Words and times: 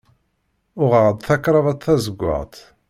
Uɣeɣ-d 0.83 1.19
takravat 1.27 1.81
tazeggaɣt. 1.85 2.55